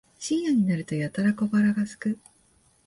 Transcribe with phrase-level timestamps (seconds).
[0.17, 2.17] 深夜になるとやたら小腹がすく